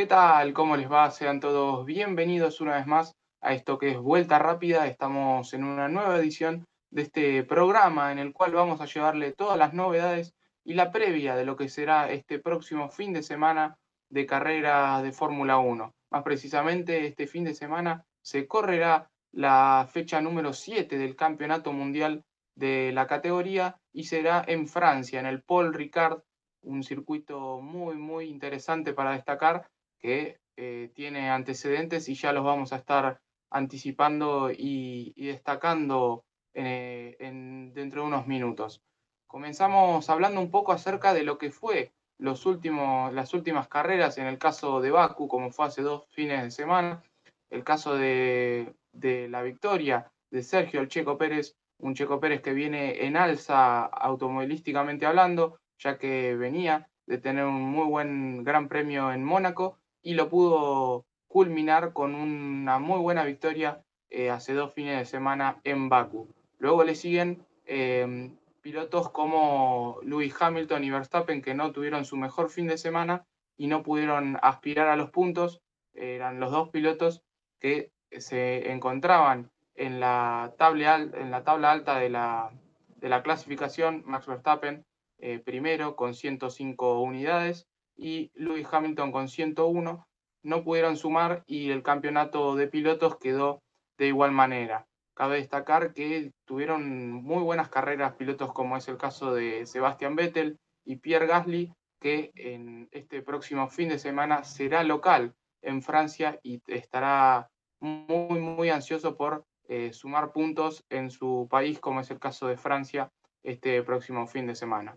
[0.00, 0.54] ¿Qué tal?
[0.54, 1.10] ¿Cómo les va?
[1.10, 3.12] Sean todos bienvenidos una vez más
[3.42, 4.86] a esto que es Vuelta Rápida.
[4.86, 9.58] Estamos en una nueva edición de este programa en el cual vamos a llevarle todas
[9.58, 10.32] las novedades
[10.64, 13.76] y la previa de lo que será este próximo fin de semana
[14.08, 15.92] de carrera de Fórmula 1.
[16.10, 22.24] Más precisamente, este fin de semana se correrá la fecha número 7 del Campeonato Mundial
[22.54, 26.22] de la categoría y será en Francia, en el Paul Ricard,
[26.62, 29.68] un circuito muy, muy interesante para destacar
[30.00, 33.20] que eh, tiene antecedentes y ya los vamos a estar
[33.50, 36.24] anticipando y, destacando
[36.54, 38.82] eh, en, dentro de unos minutos.
[39.26, 44.26] Comenzamos hablando un poco acerca de lo que fue los últimos, las últimas carreras, en
[44.26, 47.02] el caso de Baku, como fue hace dos fines de semana,
[47.48, 52.52] el caso de, de la victoria de Sergio el Checo Pérez, un Checo Pérez que
[52.52, 59.12] viene en alza automovilísticamente hablando, ya que venía de tener un muy buen gran premio
[59.12, 64.98] en Mónaco y lo pudo culminar con una muy buena victoria eh, hace dos fines
[64.98, 66.28] de semana en Baku.
[66.58, 72.50] Luego le siguen em, pilotos como Lewis Hamilton y Verstappen que no tuvieron su mejor
[72.50, 73.24] fin de semana
[73.56, 75.62] y no pudieron aspirar a los puntos.
[75.94, 77.22] Eran los dos pilotos
[77.60, 82.50] que se encontraban en la tabla, en la tabla alta de la,
[82.96, 84.02] de la clasificación.
[84.04, 84.84] Max Verstappen
[85.18, 87.68] eh, primero con 105 unidades
[88.00, 90.06] y Lewis Hamilton con 101.
[90.42, 93.62] No pudieron sumar y el campeonato de pilotos quedó
[93.98, 94.86] de igual manera.
[95.14, 100.58] Cabe destacar que tuvieron muy buenas carreras pilotos como es el caso de Sebastian Vettel
[100.84, 106.62] y Pierre Gasly, que en este próximo fin de semana será local en Francia y
[106.66, 112.48] estará muy, muy ansioso por eh, sumar puntos en su país, como es el caso
[112.48, 114.96] de Francia, este próximo fin de semana.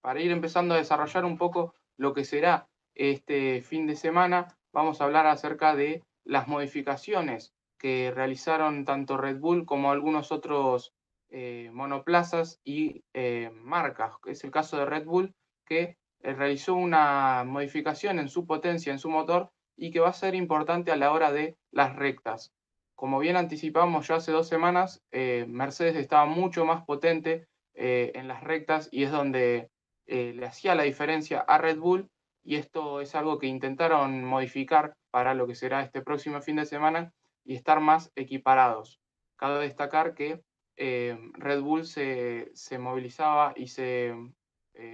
[0.00, 5.00] Para ir empezando a desarrollar un poco lo que será este fin de semana, vamos
[5.00, 10.92] a hablar acerca de las modificaciones que realizaron tanto Red Bull como algunos otros
[11.28, 14.14] eh, monoplazas y eh, marcas.
[14.24, 15.34] Es el caso de Red Bull,
[15.66, 20.34] que realizó una modificación en su potencia, en su motor, y que va a ser
[20.34, 22.52] importante a la hora de las rectas.
[22.94, 28.28] Como bien anticipamos ya hace dos semanas, eh, Mercedes estaba mucho más potente eh, en
[28.28, 29.70] las rectas y es donde
[30.10, 32.10] eh, le hacía la diferencia a Red Bull
[32.42, 36.66] y esto es algo que intentaron modificar para lo que será este próximo fin de
[36.66, 37.12] semana
[37.44, 39.00] y estar más equiparados.
[39.36, 40.42] Cabe destacar que
[40.76, 44.14] Red Bull se, se, movilizaba y se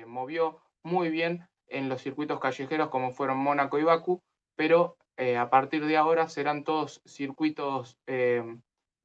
[0.07, 4.23] movió muy bien en los circuitos callejeros como fueron Mónaco y Baku,
[4.57, 8.45] pero eh, a partir de ahora serán todos circuitos, eh,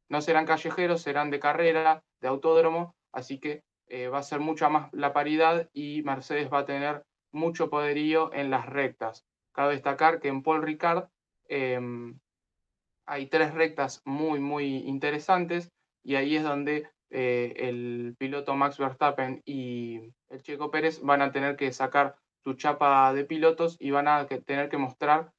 [0.10, 4.70] no serán callejeros, serán de carrera, de autódromo, así que eh, va a ser mucha
[4.70, 9.26] más la paridad y Mercedes va a tener mucho poderío en las rectas.
[9.54, 11.10] Cabe destacar que en Paul Ricard
[11.48, 12.20] em,
[13.06, 15.72] hay tres rectas muy, muy interesantes
[16.04, 21.58] y ahí es donde el piloto Max Verstappen y el Checo Pérez van a tener
[21.58, 25.34] que sacar su chapa de pilotos y van a tener que mostrar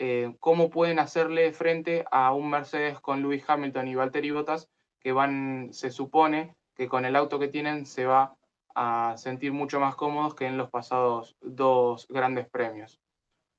[0.00, 5.10] eh, cómo pueden hacerle frente a un Mercedes con Lewis Hamilton y Valtteri Bottas, que
[5.10, 8.36] van, se supone que con el auto que tienen se va
[8.74, 13.00] a sentir mucho más cómodos que en los pasados dos grandes premios.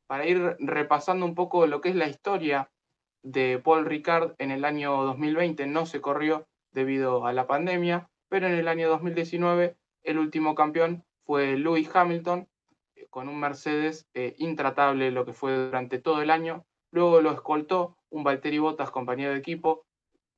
[0.08, 2.72] Para ir repasando un poco lo que es la historia
[3.22, 8.48] de Paul Ricard en el año 2020, no se corrió debido a la pandemia, pero
[8.48, 12.48] en el año 2019 el último campeón fue Lewis Hamilton
[13.10, 16.66] con un Mercedes eh, intratable lo que fue durante todo el año.
[16.92, 19.86] Luego lo escoltó un Valtteri Bottas, compañero de equipo,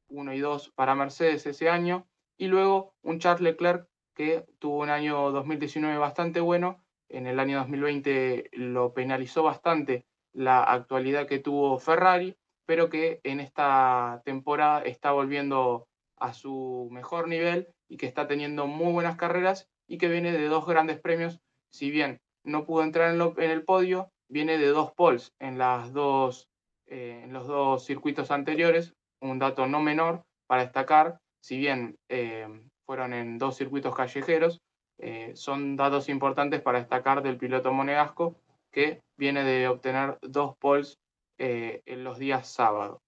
[0.07, 2.07] uno y dos para Mercedes ese año.
[2.41, 6.83] Y luego un Charles Leclerc que tuvo un año 2019 bastante bueno.
[7.07, 12.35] En el año 2020 lo penalizó bastante la actualidad que tuvo Ferrari,
[12.65, 15.87] pero que en esta temporada está volviendo
[16.17, 20.47] a su mejor nivel y que está teniendo muy buenas carreras y que viene de
[20.47, 21.39] dos grandes premios,
[21.71, 27.33] si bien no pudo entrar en, el podio, viene de dos poles en, eh, en
[27.33, 32.47] los dos circuitos anteriores, un dato no menor para destacar, si bien eh,
[32.85, 34.61] fueron en dos circuitos callejeros,
[34.97, 38.35] eh, son datos importantes para destacar del piloto monegasco
[38.71, 40.97] que viene de obtener dos poles
[41.37, 42.99] en los días sábados.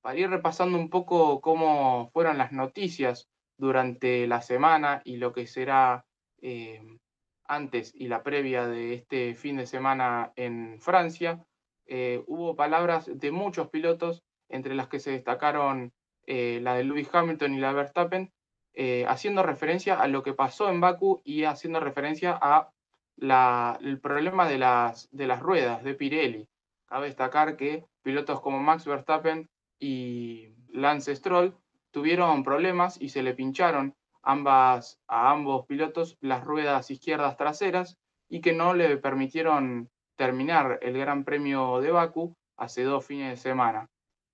[0.00, 3.26] Para ir repasando un poco cómo fueron las noticias
[3.58, 6.04] durante la semana y lo que será
[7.50, 11.44] antes y la previa de este fin de semana en Francia,
[11.86, 15.92] eh, hubo palabras de muchos pilotos, entre las que se destacaron
[16.26, 18.32] eh, la de Lewis Hamilton y la de Verstappen,
[18.74, 22.70] eh, haciendo referencia a lo que pasó en Baku y haciendo referencia a
[23.20, 26.48] el problema de las, de las ruedas de Pirelli.
[26.86, 31.54] Cabe destacar que pilotos como Max Verstappen y Lance Stroll
[31.90, 38.40] tuvieron problemas y se le pincharon ambas, a ambos pilotos las ruedas izquierdas traseras y
[38.40, 43.88] que no le permitieron terminar el Gran Premio de Baku hace dos fines de semana.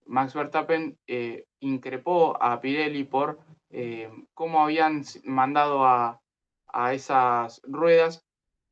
[0.07, 6.21] Max Verstappen eh, increpó a Pirelli por eh, cómo habían mandado a,
[6.69, 8.25] a, esas ruedas.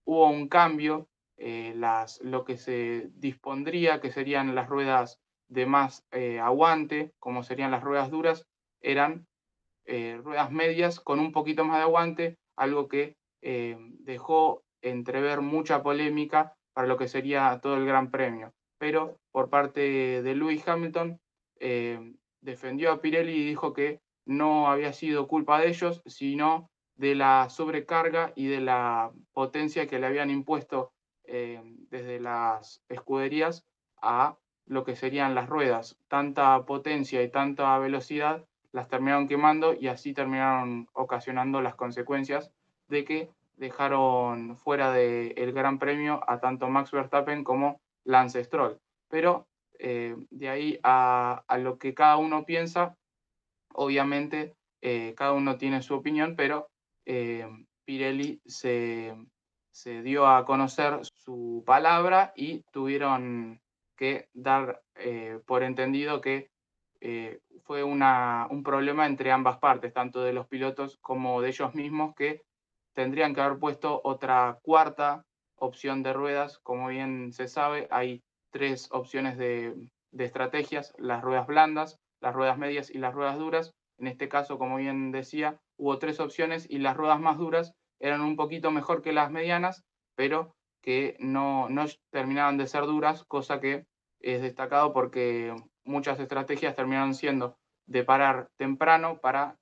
[0.05, 6.07] Hubo un cambio, eh, las, lo que se dispondría que serían las ruedas de más
[6.43, 8.47] aguante, como serían las ruedas duras,
[8.81, 9.27] eran
[9.87, 16.89] ruedas medias con un poquito más de aguante, algo que dejó entrever mucha polémica para
[16.89, 18.53] lo que sería todo el Gran Premio.
[18.79, 21.21] Pero por parte de Lewis Hamilton
[21.61, 27.15] eh, defendió a Pirelli y dijo que no había sido culpa de ellos, sino de
[27.15, 30.93] la sobrecarga y de la potencia que le habían impuesto
[31.25, 31.61] eh,
[31.91, 33.67] desde las escuderías
[34.01, 34.37] a
[34.67, 35.99] lo que serían las ruedas.
[36.09, 42.51] Tanta potencia y tanta velocidad las terminaron quemando y así terminaron ocasionando las consecuencias
[42.89, 48.81] de que dejaron fuera del Gran Premio a tanto Max Verstappen como Lance Stroll.
[49.09, 49.47] Pero
[49.79, 52.97] eh, de ahí a, lo que cada uno piensa,
[53.73, 56.69] obviamente eh, cada uno tiene su opinión, pero
[57.07, 57.47] eh,
[57.85, 59.15] Pirelli se,
[59.71, 63.61] se, dio a conocer su palabra y tuvieron
[63.97, 64.83] que dar
[65.47, 66.51] por entendido que
[67.65, 72.15] fue una, un problema entre ambas partes, tanto de los pilotos como de ellos mismos,
[72.15, 72.43] que
[72.95, 75.25] tendrían que haber puesto otra cuarta
[75.57, 76.59] opción de ruedas.
[76.59, 78.23] Como bien se sabe, hay
[78.55, 79.75] tres opciones de,
[80.17, 83.73] estrategias, las ruedas blandas, las ruedas medias y las ruedas duras.
[83.99, 88.21] En este caso, como bien decía, hubo tres opciones y las ruedas más duras eran
[88.21, 89.83] un poquito mejor que las medianas,
[90.15, 93.87] pero que no, no terminaban de ser duras, cosa que
[94.21, 95.53] es destacado porque
[95.85, 99.57] muchas estrategias terminaron siendo de parar temprano para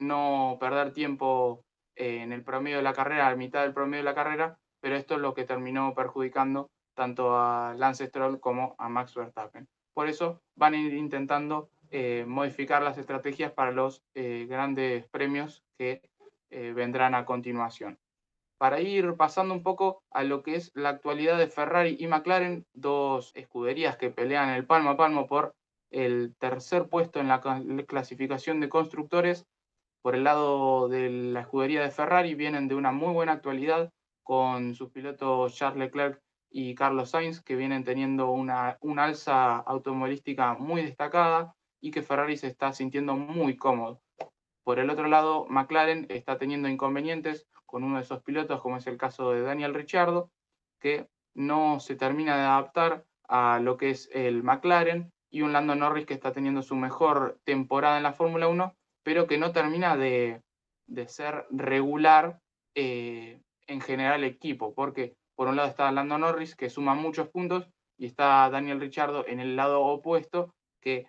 [0.00, 1.62] no perder tiempo
[1.94, 5.14] en el promedio de la carrera, a mitad del promedio de la carrera, pero esto
[5.14, 6.70] es lo que terminó perjudicando
[7.02, 9.66] tanto a Lance Stroll como a Max Verstappen.
[9.92, 15.64] Por eso van a ir intentando eh, modificar las estrategias para los eh, grandes premios
[15.76, 16.00] que
[16.50, 17.98] eh, vendrán a continuación.
[18.56, 22.66] Para ir pasando un poco a lo que es la actualidad de Ferrari y McLaren,
[22.72, 25.56] dos escuderías que pelean el palmo a palmo por
[25.90, 27.40] el tercer puesto en la
[27.88, 29.44] clasificación de constructores,
[30.02, 33.90] por el lado de la escudería de Ferrari vienen de una muy buena actualidad
[34.22, 36.22] con sus pilotos Charles Leclerc
[36.52, 42.46] y Carlos Sainz, que vienen teniendo una, alza automovilística muy destacada y que Ferrari se
[42.46, 44.00] está sintiendo muy cómodo.
[44.62, 48.86] Por el otro lado, McLaren está teniendo inconvenientes con uno de esos pilotos, como es
[48.86, 50.30] el caso de Daniel Ricciardo,
[50.78, 55.74] que no se termina de adaptar a lo que es el McLaren, y un Lando
[55.74, 59.96] Norris que está teniendo su mejor temporada en la Fórmula 1, pero que no termina
[59.96, 60.42] de,
[61.06, 62.38] ser regular
[62.74, 67.68] eh, en general equipo, porque por un lado está Lando Norris, que suma muchos puntos,
[67.98, 71.06] y está Daniel Richardo en el lado opuesto, que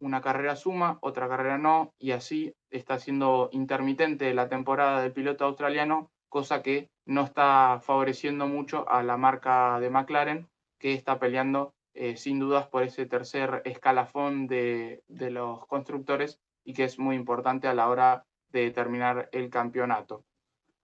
[0.00, 5.44] una carrera suma, otra carrera no, y así está siendo intermitente la temporada del piloto
[5.44, 10.48] australiano, cosa que no está favoreciendo mucho a la marca de McLaren,
[10.78, 16.74] que está peleando eh, sin dudas por ese tercer escalafón de, de los constructores y
[16.74, 20.24] que es muy importante a la hora de terminar el campeonato.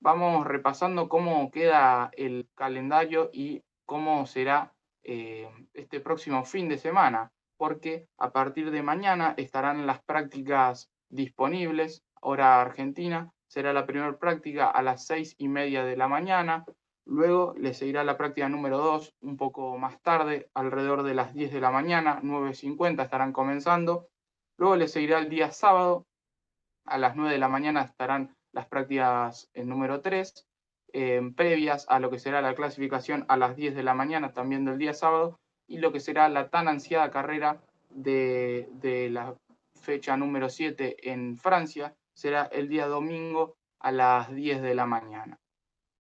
[0.04, 7.32] Vamos repasando cómo queda el calendario y cómo será eh, este próximo fin de semana,
[7.56, 14.68] porque a partir de mañana estarán las prácticas disponibles, hora argentina, será la primera práctica
[14.68, 16.66] a las seis y media de la mañana,
[17.06, 21.50] luego le seguirá la práctica número 2 un poco más tarde, alrededor de las 10
[21.50, 24.08] de la mañana, 9.50 estarán comenzando,
[24.58, 26.06] Luego le seguirá el día sábado,
[26.84, 30.46] a las 9 de la mañana estarán las prácticas en número 3,
[31.34, 34.78] previas a lo que será la clasificación a las 10 de la mañana también del
[34.78, 39.34] día sábado, y lo que será la tan ansiada carrera de, de la
[39.80, 45.38] fecha número 7 en Francia, será el día domingo a las 10 de la mañana.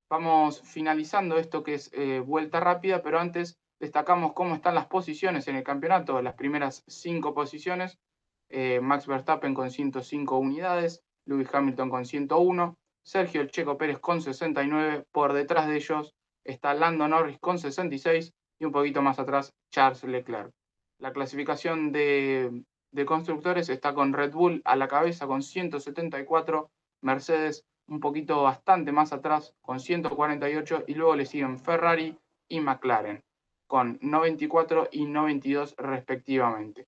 [0.08, 5.48] Vamos finalizando esto que es eh, vuelta rápida, pero antes destacamos cómo están las posiciones
[5.48, 7.98] en el campeonato, las primeras cinco posiciones
[8.48, 15.06] eh, Max Verstappen con 105 unidades, Lewis Hamilton con 101, Sergio Checo Pérez con 69,
[15.12, 16.14] por detrás de ellos
[16.44, 20.52] está Lando Norris con 66 y un poquito más atrás Charles Leclerc.
[20.98, 26.70] La clasificación de, de constructores está con Red Bull a la cabeza con 174,
[27.02, 32.16] Mercedes un poquito bastante más atrás con 148 y luego le siguen Ferrari
[32.48, 33.22] y McLaren
[33.66, 36.86] con 94 y 92 respectivamente.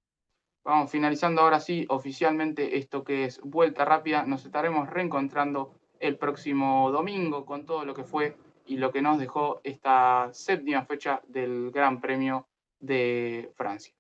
[0.66, 4.25] Vamos finalizando ahora sí oficialmente esto que es vuelta rápida.
[4.26, 9.20] Nos estaremos reencontrando el próximo domingo con todo lo que fue y lo que nos
[9.20, 12.49] dejó esta séptima fecha del Gran Premio
[12.80, 13.94] de Francia.